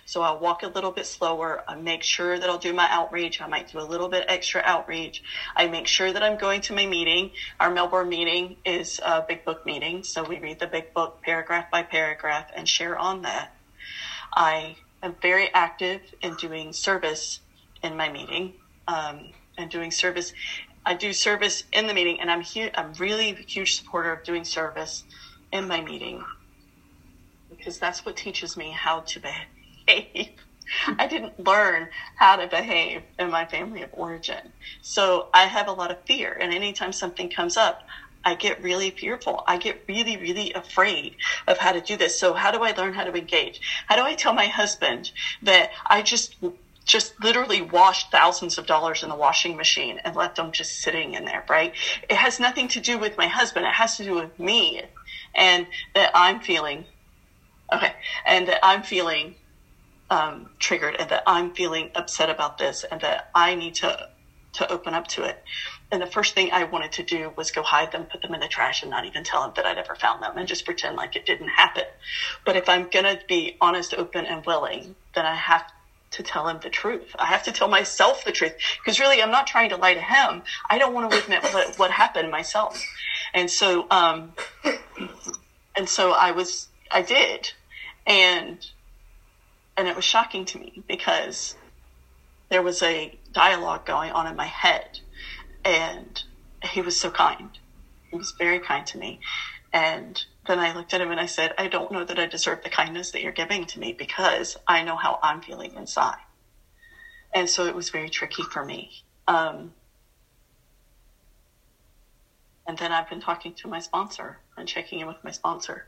So 0.04 0.22
I'll 0.22 0.38
walk 0.38 0.62
a 0.62 0.68
little 0.68 0.90
bit 0.92 1.06
slower. 1.06 1.62
I 1.68 1.74
make 1.76 2.02
sure 2.02 2.38
that 2.38 2.48
I'll 2.50 2.58
do 2.58 2.72
my 2.72 2.88
outreach. 2.90 3.40
I 3.40 3.46
might 3.46 3.70
do 3.70 3.80
a 3.80 3.82
little 3.82 4.08
bit 4.08 4.24
extra 4.28 4.62
outreach. 4.64 5.22
I 5.56 5.66
make 5.66 5.86
sure 5.88 6.12
that 6.12 6.22
I'm 6.22 6.36
going 6.36 6.60
to 6.62 6.74
my 6.74 6.86
meeting. 6.86 7.30
Our 7.60 7.70
Melbourne 7.70 8.08
meeting 8.08 8.56
is 8.64 9.00
a 9.04 9.22
big 9.26 9.44
book 9.44 9.66
meeting. 9.66 10.02
So 10.04 10.24
we 10.24 10.38
read 10.40 10.58
the 10.60 10.66
big 10.68 10.92
book 10.94 11.16
paragraph 11.24 11.66
by 11.70 11.82
paragraph 11.82 12.46
and 12.56 12.68
share 12.68 12.98
on 12.98 13.22
that. 13.22 13.50
I 14.36 14.76
am 15.02 15.16
very 15.22 15.52
active 15.54 16.02
in 16.22 16.34
doing 16.36 16.72
service 16.72 17.40
in 17.82 17.96
my 17.96 18.08
meeting 18.08 18.54
um, 18.88 19.32
and 19.58 19.70
doing 19.70 19.90
service. 19.90 20.32
I 20.86 20.94
do 20.94 21.12
service 21.12 21.64
in 21.72 21.86
the 21.86 21.94
meeting, 21.94 22.20
and 22.20 22.30
I'm 22.30 22.42
hu- 22.42 22.70
I'm 22.74 22.94
really 22.94 23.30
a 23.30 23.44
huge 23.48 23.74
supporter 23.74 24.12
of 24.12 24.24
doing 24.24 24.44
service 24.44 25.04
in 25.52 25.68
my 25.68 25.80
meeting 25.80 26.24
because 27.50 27.78
that's 27.78 28.04
what 28.04 28.16
teaches 28.16 28.56
me 28.56 28.72
how 28.72 29.00
to 29.00 29.20
behave. 29.90 30.30
I 30.98 31.06
didn't 31.06 31.38
learn 31.44 31.88
how 32.16 32.36
to 32.36 32.46
behave 32.46 33.02
in 33.18 33.30
my 33.30 33.44
family 33.44 33.82
of 33.82 33.90
origin. 33.92 34.52
So 34.82 35.28
I 35.34 35.46
have 35.46 35.68
a 35.68 35.72
lot 35.72 35.90
of 35.90 35.98
fear. 36.06 36.36
And 36.40 36.52
anytime 36.52 36.92
something 36.92 37.28
comes 37.28 37.56
up, 37.56 37.82
I 38.24 38.34
get 38.34 38.62
really 38.62 38.90
fearful. 38.90 39.42
I 39.46 39.56
get 39.56 39.82
really, 39.88 40.16
really 40.16 40.52
afraid 40.52 41.16
of 41.48 41.58
how 41.58 41.72
to 41.72 41.80
do 41.80 41.96
this. 41.96 42.18
So 42.18 42.34
how 42.34 42.50
do 42.50 42.62
I 42.62 42.72
learn 42.72 42.92
how 42.92 43.04
to 43.04 43.14
engage? 43.14 43.60
How 43.86 43.96
do 43.96 44.02
I 44.02 44.14
tell 44.14 44.32
my 44.32 44.46
husband 44.46 45.10
that 45.42 45.70
I 45.86 46.02
just 46.02 46.36
just 46.86 47.12
literally 47.22 47.60
washed 47.60 48.10
thousands 48.10 48.58
of 48.58 48.66
dollars 48.66 49.02
in 49.02 49.08
the 49.08 49.14
washing 49.14 49.56
machine 49.56 50.00
and 50.04 50.16
left 50.16 50.36
them 50.36 50.50
just 50.50 50.80
sitting 50.80 51.14
in 51.14 51.24
there, 51.24 51.44
right? 51.48 51.72
It 52.08 52.16
has 52.16 52.40
nothing 52.40 52.66
to 52.68 52.80
do 52.80 52.98
with 52.98 53.16
my 53.16 53.28
husband. 53.28 53.64
It 53.64 53.74
has 53.74 53.96
to 53.98 54.04
do 54.04 54.14
with 54.14 54.38
me 54.40 54.82
and 55.34 55.66
that 55.94 56.10
I'm 56.14 56.40
feeling 56.40 56.86
okay, 57.72 57.94
and 58.26 58.48
that 58.48 58.58
I'm 58.64 58.82
feeling 58.82 59.36
um, 60.10 60.50
triggered 60.58 60.96
and 60.98 61.08
that 61.10 61.22
I'm 61.26 61.54
feeling 61.54 61.90
upset 61.94 62.28
about 62.28 62.58
this 62.58 62.84
and 62.84 63.00
that 63.00 63.30
I 63.34 63.54
need 63.54 63.76
to 63.76 64.08
to 64.52 64.70
open 64.72 64.94
up 64.94 65.06
to 65.06 65.22
it. 65.22 65.42
And 65.92 66.02
the 66.02 66.06
first 66.06 66.34
thing 66.34 66.50
I 66.52 66.64
wanted 66.64 66.92
to 66.92 67.02
do 67.04 67.32
was 67.36 67.50
go 67.50 67.62
hide 67.62 67.92
them, 67.92 68.06
put 68.06 68.22
them 68.22 68.34
in 68.34 68.40
the 68.40 68.48
trash, 68.48 68.82
and 68.82 68.90
not 68.90 69.04
even 69.04 69.22
tell 69.22 69.44
him 69.44 69.52
that 69.56 69.64
I'd 69.64 69.78
ever 69.78 69.94
found 69.94 70.22
them 70.22 70.36
and 70.36 70.48
just 70.48 70.64
pretend 70.64 70.96
like 70.96 71.16
it 71.16 71.26
didn't 71.26 71.48
happen. 71.48 71.84
But 72.44 72.56
if 72.56 72.68
I'm 72.68 72.88
going 72.90 73.04
to 73.04 73.20
be 73.28 73.56
honest, 73.60 73.94
open, 73.94 74.26
and 74.26 74.44
willing, 74.44 74.96
then 75.14 75.24
I 75.24 75.34
have 75.34 75.64
to 76.12 76.22
tell 76.22 76.48
him 76.48 76.58
the 76.62 76.70
truth. 76.70 77.14
I 77.18 77.26
have 77.26 77.44
to 77.44 77.52
tell 77.52 77.68
myself 77.68 78.24
the 78.24 78.32
truth 78.32 78.54
because 78.82 78.98
really 78.98 79.22
I'm 79.22 79.30
not 79.30 79.46
trying 79.46 79.68
to 79.70 79.76
lie 79.76 79.94
to 79.94 80.00
him. 80.00 80.42
I 80.68 80.78
don't 80.78 80.92
want 80.92 81.10
to 81.10 81.18
admit 81.18 81.44
what, 81.54 81.78
what 81.78 81.90
happened 81.90 82.30
myself. 82.30 82.84
And 83.32 83.48
so, 83.48 83.86
um, 83.90 84.32
and 85.76 85.88
so 85.88 86.12
I 86.12 86.32
was, 86.32 86.68
I 86.90 87.02
did. 87.02 87.52
And 88.06 88.66
and 89.80 89.88
it 89.88 89.96
was 89.96 90.04
shocking 90.04 90.44
to 90.44 90.58
me 90.58 90.82
because 90.86 91.56
there 92.50 92.60
was 92.60 92.82
a 92.82 93.18
dialogue 93.32 93.86
going 93.86 94.12
on 94.12 94.26
in 94.26 94.36
my 94.36 94.44
head 94.44 95.00
and 95.64 96.22
he 96.62 96.82
was 96.82 97.00
so 97.00 97.10
kind. 97.10 97.48
He 98.10 98.16
was 98.18 98.34
very 98.38 98.60
kind 98.60 98.86
to 98.88 98.98
me. 98.98 99.20
And 99.72 100.22
then 100.46 100.58
i 100.58 100.74
looked 100.74 100.92
at 100.92 101.00
him 101.00 101.10
and 101.10 101.20
i 101.20 101.26
said 101.26 101.52
i 101.58 101.66
don't 101.66 101.92
know 101.92 102.04
that 102.04 102.18
i 102.18 102.26
deserve 102.26 102.62
the 102.62 102.68
kindness 102.68 103.10
that 103.12 103.22
you're 103.22 103.30
giving 103.30 103.64
to 103.66 103.78
me 103.78 103.94
because 103.96 104.56
i 104.66 104.82
know 104.82 104.96
how 104.96 105.18
i'm 105.22 105.40
feeling 105.40 105.72
inside. 105.74 106.16
And 107.32 107.48
so 107.48 107.66
it 107.66 107.74
was 107.74 107.88
very 107.88 108.10
tricky 108.10 108.42
for 108.42 108.64
me. 108.64 108.90
Um, 109.28 109.72
and 112.66 112.76
then 112.76 112.92
i've 112.92 113.08
been 113.08 113.20
talking 113.20 113.54
to 113.54 113.68
my 113.68 113.78
sponsor 113.78 114.40
and 114.58 114.68
checking 114.68 115.00
in 115.00 115.06
with 115.06 115.22
my 115.24 115.30
sponsor 115.30 115.86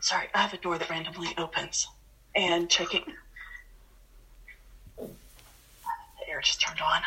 Sorry, 0.00 0.28
I 0.34 0.38
have 0.38 0.52
a 0.52 0.58
door 0.58 0.78
that 0.78 0.88
randomly 0.88 1.34
opens 1.36 1.88
and 2.34 2.68
checking. 2.68 3.02
The 4.98 5.08
air 6.28 6.40
just 6.40 6.60
turned 6.60 6.80
on. 6.80 7.02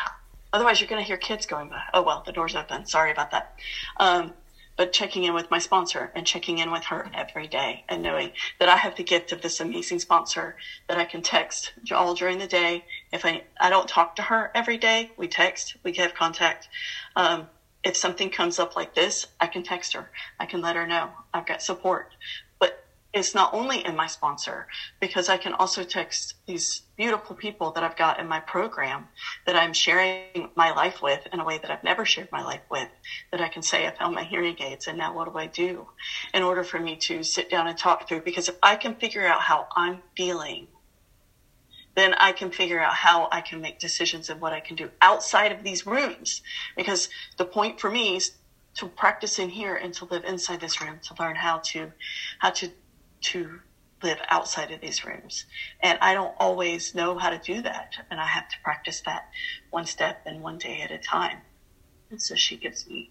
Otherwise, 0.52 0.80
you're 0.80 0.88
going 0.88 1.00
to 1.00 1.06
hear 1.06 1.16
kids 1.16 1.46
going 1.46 1.68
by. 1.68 1.80
Oh, 1.94 2.02
well, 2.02 2.22
the 2.26 2.32
door's 2.32 2.54
open. 2.54 2.84
Sorry 2.84 3.10
about 3.10 3.30
that. 3.30 3.54
Um, 3.98 4.34
but 4.76 4.92
checking 4.92 5.24
in 5.24 5.34
with 5.34 5.50
my 5.50 5.58
sponsor 5.58 6.10
and 6.14 6.26
checking 6.26 6.58
in 6.58 6.70
with 6.70 6.84
her 6.84 7.10
every 7.14 7.46
day 7.46 7.84
and 7.88 8.02
knowing 8.02 8.32
that 8.58 8.68
I 8.68 8.76
have 8.76 8.96
the 8.96 9.02
gift 9.02 9.30
of 9.30 9.42
this 9.42 9.60
amazing 9.60 9.98
sponsor 9.98 10.56
that 10.88 10.96
I 10.96 11.04
can 11.04 11.22
text 11.22 11.72
all 11.92 12.14
during 12.14 12.38
the 12.38 12.46
day. 12.46 12.84
If 13.12 13.24
I, 13.24 13.42
I 13.60 13.70
don't 13.70 13.88
talk 13.88 14.16
to 14.16 14.22
her 14.22 14.50
every 14.54 14.78
day, 14.78 15.10
we 15.16 15.28
text, 15.28 15.76
we 15.84 15.92
have 15.94 16.14
contact. 16.14 16.68
Um, 17.14 17.48
if 17.84 17.96
something 17.96 18.30
comes 18.30 18.58
up 18.58 18.74
like 18.74 18.94
this, 18.94 19.26
I 19.38 19.46
can 19.46 19.62
text 19.62 19.92
her. 19.92 20.10
I 20.38 20.46
can 20.46 20.60
let 20.60 20.76
her 20.76 20.86
know 20.86 21.10
I've 21.32 21.46
got 21.46 21.62
support 21.62 22.08
it's 23.12 23.34
not 23.34 23.52
only 23.52 23.84
in 23.84 23.96
my 23.96 24.06
sponsor 24.06 24.66
because 25.00 25.28
I 25.28 25.36
can 25.36 25.52
also 25.54 25.82
text 25.82 26.34
these 26.46 26.82
beautiful 26.96 27.34
people 27.34 27.72
that 27.72 27.82
I've 27.82 27.96
got 27.96 28.20
in 28.20 28.28
my 28.28 28.40
program 28.40 29.08
that 29.46 29.56
I'm 29.56 29.72
sharing 29.72 30.48
my 30.54 30.70
life 30.70 31.02
with 31.02 31.26
in 31.32 31.40
a 31.40 31.44
way 31.44 31.58
that 31.58 31.70
I've 31.70 31.82
never 31.82 32.04
shared 32.04 32.28
my 32.30 32.42
life 32.42 32.60
with. 32.70 32.88
That 33.32 33.40
I 33.40 33.48
can 33.48 33.62
say, 33.62 33.86
I 33.86 33.90
found 33.90 34.14
my 34.14 34.22
hearing 34.22 34.56
aids 34.60 34.86
and 34.86 34.96
now 34.96 35.12
what 35.12 35.30
do 35.30 35.36
I 35.36 35.46
do 35.46 35.88
in 36.32 36.42
order 36.42 36.62
for 36.62 36.78
me 36.78 36.96
to 36.96 37.24
sit 37.24 37.50
down 37.50 37.66
and 37.66 37.76
talk 37.76 38.08
through? 38.08 38.20
Because 38.20 38.48
if 38.48 38.56
I 38.62 38.76
can 38.76 38.94
figure 38.94 39.26
out 39.26 39.40
how 39.40 39.66
I'm 39.74 40.02
feeling, 40.16 40.68
then 41.96 42.14
I 42.14 42.30
can 42.30 42.52
figure 42.52 42.80
out 42.80 42.94
how 42.94 43.28
I 43.32 43.40
can 43.40 43.60
make 43.60 43.80
decisions 43.80 44.28
and 44.28 44.40
what 44.40 44.52
I 44.52 44.60
can 44.60 44.76
do 44.76 44.88
outside 45.02 45.50
of 45.50 45.64
these 45.64 45.84
rooms. 45.84 46.42
Because 46.76 47.08
the 47.38 47.44
point 47.44 47.80
for 47.80 47.90
me 47.90 48.16
is 48.16 48.30
to 48.76 48.86
practice 48.86 49.40
in 49.40 49.48
here 49.48 49.74
and 49.74 49.92
to 49.94 50.04
live 50.04 50.24
inside 50.24 50.60
this 50.60 50.80
room 50.80 51.00
to 51.02 51.14
learn 51.18 51.34
how 51.34 51.58
to 51.58 51.92
how 52.38 52.50
to 52.50 52.70
to 53.22 53.60
live 54.02 54.18
outside 54.28 54.70
of 54.70 54.80
these 54.80 55.04
rooms. 55.04 55.44
And 55.80 55.98
I 56.00 56.14
don't 56.14 56.34
always 56.38 56.94
know 56.94 57.18
how 57.18 57.30
to 57.30 57.38
do 57.38 57.60
that. 57.62 57.94
And 58.10 58.20
I 58.20 58.26
have 58.26 58.48
to 58.48 58.56
practice 58.62 59.02
that 59.04 59.28
one 59.70 59.84
step 59.86 60.22
and 60.26 60.40
one 60.40 60.58
day 60.58 60.80
at 60.80 60.90
a 60.90 60.98
time. 60.98 61.38
And 62.10 62.20
so 62.20 62.34
she 62.34 62.56
gives 62.56 62.86
me 62.88 63.10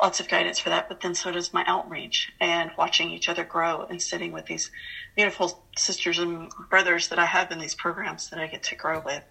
lots 0.00 0.20
of 0.20 0.28
guidance 0.28 0.58
for 0.58 0.68
that. 0.70 0.88
But 0.88 1.00
then 1.00 1.14
so 1.14 1.32
does 1.32 1.52
my 1.52 1.64
outreach 1.66 2.32
and 2.40 2.70
watching 2.78 3.10
each 3.10 3.28
other 3.28 3.44
grow 3.44 3.86
and 3.90 4.00
sitting 4.00 4.32
with 4.32 4.46
these 4.46 4.70
beautiful 5.16 5.60
sisters 5.76 6.18
and 6.18 6.50
brothers 6.70 7.08
that 7.08 7.18
I 7.18 7.26
have 7.26 7.50
in 7.50 7.58
these 7.58 7.74
programs 7.74 8.30
that 8.30 8.38
I 8.38 8.46
get 8.46 8.62
to 8.64 8.76
grow 8.76 9.02
with 9.04 9.22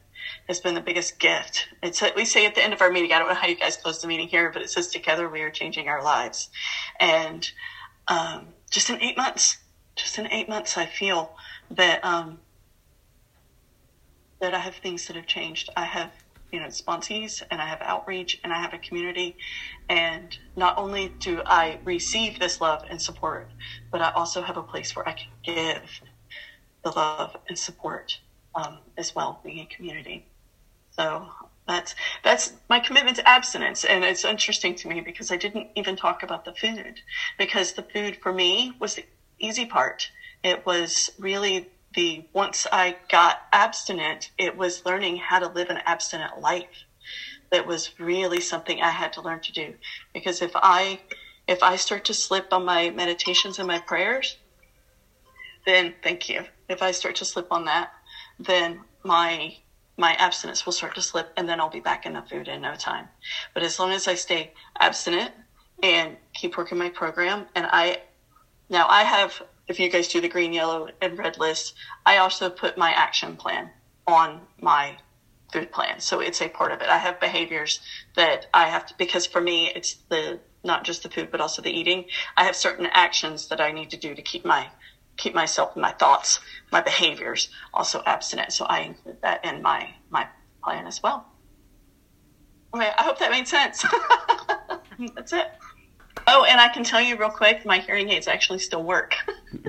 has 0.47 0.59
been 0.59 0.73
the 0.73 0.81
biggest 0.81 1.19
gift. 1.19 1.67
It's 1.81 2.01
we 2.15 2.25
say 2.25 2.45
at 2.45 2.55
the 2.55 2.63
end 2.63 2.73
of 2.73 2.81
our 2.81 2.89
meeting, 2.89 3.13
I 3.13 3.19
don't 3.19 3.27
know 3.27 3.35
how 3.35 3.47
you 3.47 3.55
guys 3.55 3.77
close 3.77 4.01
the 4.01 4.07
meeting 4.07 4.27
here, 4.27 4.51
but 4.51 4.61
it 4.61 4.69
says 4.69 4.87
together 4.87 5.29
we 5.29 5.41
are 5.41 5.51
changing 5.51 5.87
our 5.87 6.03
lives. 6.03 6.49
And 6.99 7.49
um, 8.07 8.47
just 8.69 8.89
in 8.89 9.01
eight 9.01 9.15
months, 9.15 9.57
just 9.97 10.19
in 10.19 10.27
eight 10.31 10.49
months, 10.49 10.77
I 10.77 10.87
feel 10.87 11.31
that 11.71 12.03
um, 12.03 12.41
that 14.41 14.53
I 14.55 14.59
have 14.59 14.75
things 14.77 15.07
that 15.07 15.17
have 15.17 15.27
changed. 15.27 15.69
I 15.77 15.85
have 15.85 16.11
you 16.51 16.59
know 16.61 16.67
sponsees 16.67 17.43
and 17.51 17.61
I 17.61 17.67
have 17.67 17.81
outreach 17.81 18.37
and 18.43 18.53
I 18.53 18.61
have 18.61 18.73
a 18.73 18.79
community, 18.79 19.35
and 19.89 20.35
not 20.57 20.75
only 20.77 21.13
do 21.21 21.41
I 21.47 21.79
receive 21.85 22.39
this 22.39 22.61
love 22.61 22.81
and 22.89 23.01
support, 23.01 23.47
but 23.91 24.01
I 24.01 24.11
also 24.15 24.41
have 24.43 24.57
a 24.57 24.63
place 24.63 24.95
where 24.95 25.07
I 25.09 25.13
can 25.13 25.33
give 25.55 25.91
the 26.83 26.91
love 26.95 27.35
and 27.49 27.57
support 27.59 28.19
um, 28.55 28.79
as 28.97 29.13
well, 29.15 29.39
being 29.43 29.59
a 29.61 29.67
community. 29.75 30.23
So 30.91 31.29
that's 31.67 31.95
that's 32.23 32.51
my 32.69 32.79
commitment 32.79 33.17
to 33.17 33.29
abstinence, 33.29 33.85
and 33.85 34.03
it's 34.03 34.25
interesting 34.25 34.75
to 34.75 34.87
me 34.89 35.01
because 35.01 35.31
I 35.31 35.37
didn't 35.37 35.67
even 35.75 35.95
talk 35.95 36.23
about 36.23 36.45
the 36.45 36.53
food 36.53 36.99
because 37.37 37.73
the 37.73 37.83
food 37.93 38.17
for 38.21 38.33
me 38.33 38.71
was 38.79 38.95
the 38.95 39.03
easy 39.39 39.65
part. 39.65 40.09
It 40.43 40.65
was 40.65 41.09
really 41.17 41.67
the 41.95 42.25
once 42.33 42.67
I 42.71 42.95
got 43.09 43.37
abstinent, 43.51 44.31
it 44.37 44.55
was 44.55 44.85
learning 44.85 45.17
how 45.17 45.39
to 45.39 45.47
live 45.47 45.69
an 45.69 45.79
abstinent 45.85 46.39
life. 46.39 46.85
That 47.51 47.65
was 47.65 47.99
really 47.99 48.41
something 48.41 48.81
I 48.81 48.89
had 48.91 49.13
to 49.13 49.21
learn 49.21 49.39
to 49.41 49.51
do. 49.53 49.73
Because 50.13 50.41
if 50.41 50.51
I 50.55 50.99
if 51.47 51.63
I 51.63 51.77
start 51.77 52.05
to 52.05 52.13
slip 52.13 52.51
on 52.51 52.65
my 52.65 52.89
meditations 52.89 53.57
and 53.57 53.67
my 53.67 53.79
prayers, 53.79 54.37
then 55.65 55.93
thank 56.03 56.29
you. 56.29 56.45
If 56.69 56.81
I 56.81 56.91
start 56.91 57.15
to 57.15 57.25
slip 57.25 57.51
on 57.51 57.65
that, 57.65 57.91
then 58.39 58.81
my 59.03 59.55
my 59.97 60.13
abstinence 60.13 60.65
will 60.65 60.73
start 60.73 60.93
to 60.95 61.01
slip 61.01 61.31
and 61.37 61.49
then 61.49 61.59
I'll 61.59 61.69
be 61.69 61.79
back 61.79 62.05
in 62.05 62.13
the 62.13 62.21
food 62.21 62.47
in 62.47 62.61
no 62.61 62.75
time. 62.75 63.09
But 63.53 63.63
as 63.63 63.79
long 63.79 63.91
as 63.91 64.07
I 64.07 64.13
stay 64.13 64.53
abstinent 64.79 65.31
and 65.81 66.17
keep 66.33 66.57
working 66.57 66.77
my 66.77 66.89
program 66.89 67.47
and 67.55 67.65
I 67.71 67.97
now 68.69 68.87
I 68.87 69.03
have, 69.03 69.41
if 69.67 69.79
you 69.79 69.89
guys 69.89 70.07
do 70.07 70.21
the 70.21 70.27
green, 70.27 70.53
yellow, 70.53 70.87
and 71.01 71.17
red 71.17 71.37
list, 71.37 71.73
I 72.05 72.17
also 72.17 72.49
put 72.49 72.77
my 72.77 72.91
action 72.91 73.35
plan 73.37 73.71
on 74.05 74.41
my 74.61 74.97
food 75.51 75.71
plan. 75.71 75.99
So 75.99 76.19
it's 76.19 76.41
a 76.41 76.49
part 76.49 76.71
of 76.71 76.81
it. 76.81 76.89
I 76.89 76.97
have 76.97 77.19
behaviors 77.19 77.79
that 78.15 78.47
I 78.53 78.67
have 78.67 78.85
to, 78.87 78.93
because 78.97 79.25
for 79.25 79.41
me, 79.41 79.71
it's 79.73 79.95
the, 80.09 80.39
not 80.63 80.83
just 80.83 81.03
the 81.03 81.09
food, 81.09 81.29
but 81.31 81.39
also 81.39 81.61
the 81.61 81.71
eating. 81.71 82.05
I 82.35 82.43
have 82.43 82.55
certain 82.55 82.87
actions 82.87 83.47
that 83.47 83.61
I 83.61 83.71
need 83.71 83.89
to 83.91 83.97
do 83.97 84.13
to 84.13 84.21
keep 84.21 84.43
my, 84.43 84.67
keep 85.15 85.33
myself 85.33 85.71
and 85.75 85.81
my 85.81 85.91
thoughts, 85.91 86.39
my 86.71 86.81
behaviors 86.81 87.49
also 87.73 88.01
abstinent. 88.05 88.51
So 88.51 88.65
I 88.65 88.81
include 88.81 89.21
that 89.21 89.45
in 89.45 89.61
my, 89.61 89.89
my 90.09 90.27
plan 90.63 90.85
as 90.85 91.01
well. 91.01 91.25
Okay. 92.73 92.91
I 92.97 93.03
hope 93.03 93.19
that 93.19 93.31
made 93.31 93.47
sense. 93.47 93.85
That's 95.15 95.31
it. 95.33 95.47
Oh, 96.25 96.43
and 96.43 96.59
I 96.59 96.67
can 96.69 96.83
tell 96.83 97.01
you 97.01 97.15
real 97.15 97.29
quick, 97.29 97.63
my 97.65 97.79
hearing 97.79 98.09
aids 98.09 98.27
actually 98.27 98.59
still 98.59 98.83
work. 98.83 99.15